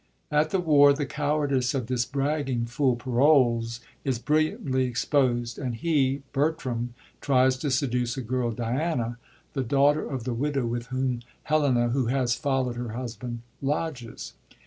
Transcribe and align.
At 0.31 0.49
the 0.49 0.59
war 0.59 0.93
the 0.93 1.05
cowardice 1.05 1.75
of 1.75 1.85
this 1.85 2.05
bragging 2.05 2.65
fool 2.65 2.95
ParoUes 2.97 3.81
is 4.03 4.17
brilliantly 4.17 4.85
exposed, 4.85 5.59
and 5.59 5.75
he, 5.75 6.23
Bertram, 6.33 6.95
tries 7.21 7.55
to 7.57 7.69
seduce 7.69 8.17
a 8.17 8.23
girl, 8.23 8.49
Diana, 8.49 9.19
the 9.53 9.61
daughter 9.63 10.03
of 10.09 10.23
the 10.23 10.33
widow 10.33 10.65
with 10.65 10.87
whom 10.87 11.19
Helena, 11.43 11.89
who 11.89 12.07
has 12.07 12.35
foUowd 12.35 12.73
her 12.77 12.93
husband, 12.93 13.41
lodges. 13.61 14.33